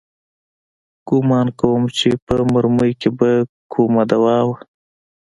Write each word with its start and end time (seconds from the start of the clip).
ګومان 1.07 1.47
کوم 1.59 1.83
چې 1.97 2.09
په 2.25 2.33
مرمۍ 2.53 2.91
کښې 3.01 3.09
به 3.17 3.31
کومه 3.73 4.03
دوا 4.11 4.37
وه. 4.47 4.57